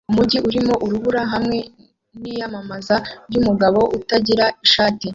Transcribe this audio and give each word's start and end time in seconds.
Umujyi 0.11 0.37
urimo 0.47 0.73
urubura 0.85 1.21
hamwe 1.33 1.57
niyamamaza 2.21 2.95
ryumugabo 3.29 3.81
utagira 3.97 4.45
ishati 4.65 5.07